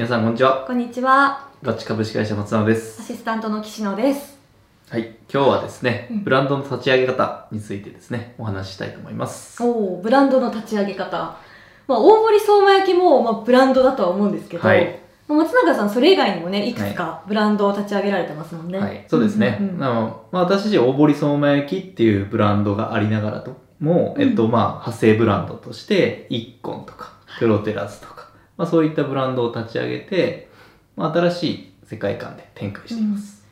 [0.00, 0.64] 皆さんこんにちは。
[0.66, 1.46] こんにちは。
[1.62, 3.02] ガッチ株式会社松永です。
[3.02, 4.38] アシスタントの岸野です。
[4.88, 6.24] はい今日はですね、うん。
[6.24, 9.62] ブランドの立ち上げ方についてですねお話ししたいと思います。
[9.62, 11.36] おお、ブランドの立ち上げ方。
[11.86, 14.98] まあ、大堀相馬焼きも、まあ、ブランドだとは思うんですけど、はい。
[15.28, 18.78] まあ松永さん、それ以外にもね、いくつかブランドを立ち上げられてますもんね。
[18.78, 19.84] はいそうですね、うんうんうん。
[19.84, 24.50] あのまあ、私自身大堀相馬焼きっていうブランドがありながらとも、えっとうん。
[24.50, 28.19] まあ派生ブランドとしてイッコンとかプロテラスとか、
[28.60, 30.50] まあ、そういったブランドを立ち上げて、
[30.94, 33.42] まあ、新しい世界観で展開しています、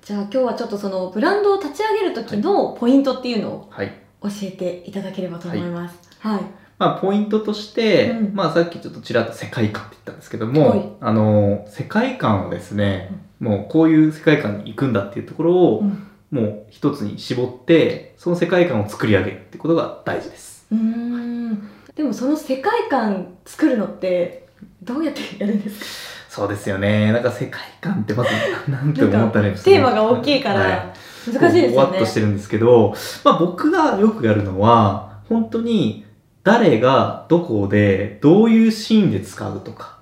[0.00, 3.92] じゃあ今日はちょっとそのブランドを立ち上げる時のポイントっていうのをはい。
[4.22, 5.98] 教えていただければと思います。
[6.20, 6.40] はい。
[6.78, 8.34] まあ、ポイントとして、うん。
[8.36, 10.88] まあ、さっきちょっとちらっと世界観って言ったんですけども、はい。
[11.00, 16.06] あの世界観をですね、もうこういう世界観に行くんだっていうところを、うん。
[16.30, 20.64] もう一つに絞ってその世界観を作り上げるってことが大事です。
[20.70, 21.70] うーん。
[21.96, 24.43] でもその世界観作るのって
[24.82, 25.86] どうやってやるんですか？
[26.28, 27.12] そうですよね。
[27.12, 28.30] なんか世界観ってまず
[28.70, 30.94] なんて思ったらいいんですかテーマが大きいからは
[31.26, 32.06] 難しいですよねこうふわっと。
[32.06, 36.04] してるんですけど、まあ僕がよくやるのは、本当に
[36.42, 39.98] 誰がどこでどういうシーンで使うとか、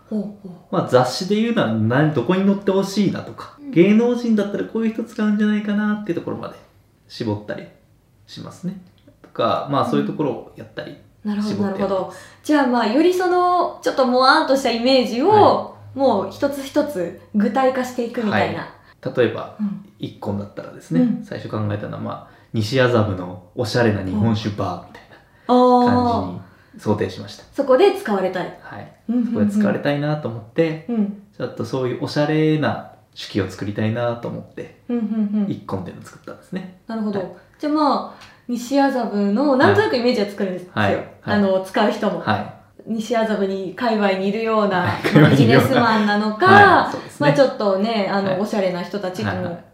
[0.70, 6.56] まあ雑誌で言うなら何どこに載ってほしいなとか、うん芸能人だったらこういう人使うんじゃないかなっていうところまで
[7.08, 7.66] 絞ったり
[8.26, 8.78] しますね。
[9.22, 12.12] とか、まあそういうところをやったりなるほどなるほど。
[12.42, 18.74] じゃあまあよりそのちょっともわーんとしたイメージを、はもう一つ一つ具体化していくみたいな、
[19.14, 19.88] 例えばうん。
[19.98, 21.24] 一個だったらですね、うん。
[21.24, 25.02] 最初考えたのは、まあ、西麻布のおしゃれな日本酒バーみたい
[25.46, 26.40] あな感あ
[26.72, 27.44] じに想定しました。
[27.54, 28.92] そこで使われたい、はい。
[29.10, 31.22] うんそこで使われたたいなと思って、うん。
[31.36, 35.50] ちょっとそういうおしゃれな手記を作りたいなと思って、うんうんうん。
[35.50, 36.80] 一個っていうのを作ったんですね。
[36.86, 37.28] なるほど、はい。
[37.58, 40.64] じゃあまあ西麻布のなんとなくイメージは作るんです。
[40.64, 40.96] よ、はい。
[40.96, 41.06] はい。
[41.24, 42.54] あの使う人も、は
[42.86, 44.86] 西麻布に界隈にいるような
[45.30, 46.38] ビジネスマンなのい。
[46.38, 46.98] か、ね。
[47.18, 48.40] まあちょっとねあの、はい。
[48.40, 49.30] おしゃれな人たちも、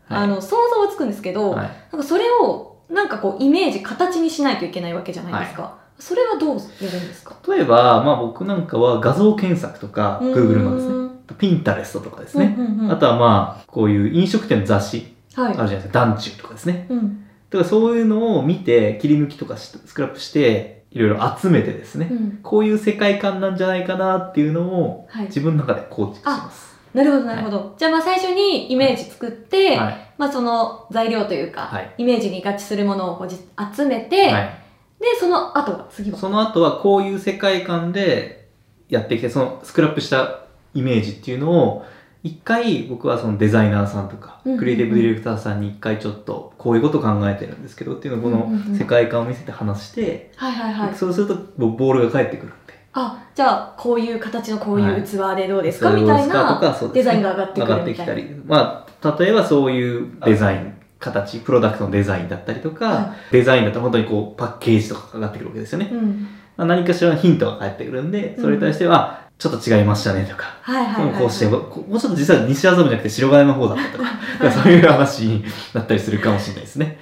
[0.09, 1.71] あの想像はつくんですけど、はい。
[1.93, 7.37] なんかそれをなんかこうイメージ形にしないといけないわけじゃないですか、それはどうやるんですか？
[7.49, 15.15] 例えば、まあ僕なんかは画像検索とか、Google のですね、ねピンタレストとかですね、うんうんうん、あとはまあ、こういう飲食店の雑誌。
[15.35, 15.47] はい。
[15.47, 16.87] あるじゃないですか、団中とかですね。
[16.89, 17.25] うん。
[17.51, 22.39] だからそういうのを見て、切り抜きとかしスクラップして、いろいろ集めてですね、うん。
[22.43, 26.77] こういう世界観なんじゃないかなっていうのをはい、自分の中で構築します。
[26.95, 30.13] なるほどなるほど、じゃあまあ最初にイメージ作って、はい。
[30.17, 31.95] まあその材料というか、はい。
[31.99, 33.37] イメージに合致するものをこうじ
[33.77, 34.51] 集めて、はい。
[34.99, 36.19] でその後は次は？
[36.19, 38.49] その後はこういう世界観で
[38.89, 40.41] やってきて、そのスクラップした
[40.75, 41.85] イメージっていうのを、
[42.23, 44.59] 一回僕はそのデザイナーさんとか、うんうんうん。
[44.59, 48.73] クリエイティブディレクターさんに一回ちょっとこういうこと考えてるんですけどっていうのをこうんうんうん。
[48.73, 50.95] の世界観を見せて話して、はいはいはい。
[50.95, 52.79] そうするとボボールが返ってくるんで。
[52.93, 56.61] あじゃあこういう形のこういう器でどうですか、それをみたいな
[56.93, 58.13] デザインが上がってく上がるみたいな。
[58.13, 65.91] ってきたり、まあ、例えばそういうデザイン、形、プロダクトのデザインだったりとか、はデザインだったら本当にこうパッケージとかが上がってくるわけですよね。
[65.93, 66.29] うん。
[66.57, 76.99] まあ、何かしらのヒントが返ってくるんで、それに対しては、ちょっと違いましたねとか、はいはいはい、はい、こうして、もうちょっと実は西麻布じゃなくて白金の方だったとか、そういう話になったりするかもしれないですね。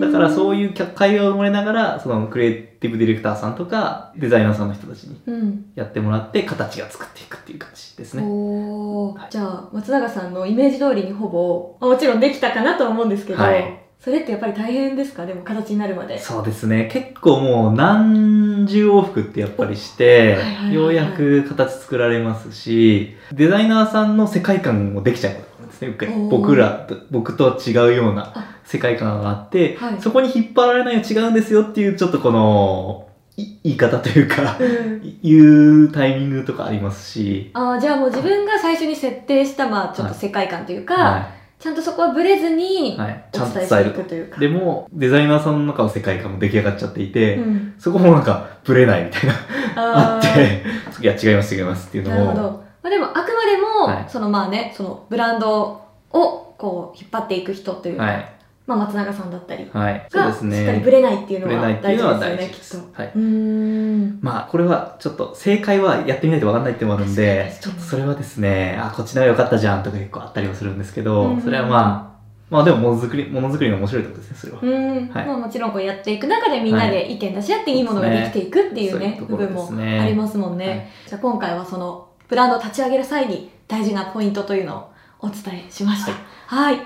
[0.00, 5.66] だからそういう会話を生まれながら、そのクリエイティブディレクターさんとか、デザイナーさんの人たちにうん。
[5.74, 8.22] やってもらって、形が作っていくっていう感じですね。
[8.24, 9.18] おー。
[9.18, 9.28] はい。
[9.30, 15.24] じゃあ松永さんのイメージ通りにほぼまあもちろんできたかなとは思うんですけど、はいそれってやっぱり大変ですか？
[15.24, 16.18] でも形になるまで。
[16.18, 16.90] そうですね。
[16.92, 25.96] 結構もう何十往復ってやっぱりしてはいはいはいはい、ようやく形作られますし、デザイナーさんの世界観もできちゃうんですね。
[26.30, 28.54] 僕らと、僕と違うようなあ。
[28.66, 30.00] 世界観があって、はい。
[30.00, 35.18] そこに引っ張られないよ違うんですよっていうちょっとこの、い言い方というか、うん。
[35.22, 41.30] いうタイミングとかありますし、あーじゃあもう自分が最初に設定したまあちょっと世界観というか、は
[41.64, 42.98] ちゃんとそこはブレずにい。
[42.98, 43.24] はい。
[43.32, 44.14] ちおゃんと伝えると。
[44.14, 49.34] いうか、でも、デザイナーさんの中の世界観も出来上がっちゃっていて、うん、そこもなんか、ブレないみたいな。
[49.74, 50.62] ああっーて、
[51.00, 52.14] いや、違います、違いますっていうのを。
[52.16, 55.80] なるほど、まあ、でもあくまでも、はいそのまあねそのブランド
[56.10, 58.32] をこう引っ張っていく人というか、はい。
[58.66, 60.06] まあ、松永さんだったりはい。
[60.10, 60.56] そうがですね。
[60.56, 62.50] しっかりブレないっていうのは大事ですよね。
[62.50, 63.02] きっと。
[63.02, 63.12] はい。
[63.14, 64.18] うーん。
[64.22, 71.42] まあ、これはちょっと、正解はやってみないと分かんないってのもあるんで、ちょっとそれはですね、あ、こっちの方が良かったじゃんとか結構あったりもするんですけど、ん。
[71.42, 72.14] それはまあ、
[72.50, 74.58] まあでもものづくり、ものづくりの面白いところですね、それは。
[74.62, 75.08] うん。
[75.08, 75.26] はい。
[75.26, 80.88] まあ、もちろんこうやっていく中でみんなで意見出し合っていいものができていくっていうね部分もありますもんね、はい。
[81.08, 84.90] じゃあ今回はそのブランドを立ち上げる際に大事なポイントというの
[85.20, 86.12] をお伝えしました。
[86.46, 86.80] はい、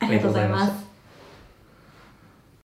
[0.00, 0.93] ありがとうございます